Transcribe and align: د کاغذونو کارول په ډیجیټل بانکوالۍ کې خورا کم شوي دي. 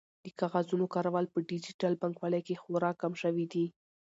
د 0.25 0.27
کاغذونو 0.39 0.85
کارول 0.95 1.25
په 1.33 1.39
ډیجیټل 1.49 1.93
بانکوالۍ 2.01 2.41
کې 2.47 2.59
خورا 2.61 2.91
کم 3.01 3.13
شوي 3.21 3.45
دي. 3.53 3.65